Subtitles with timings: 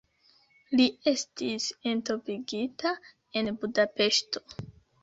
[0.79, 2.95] Li estis entombigita
[3.43, 4.49] en Budapeŝto.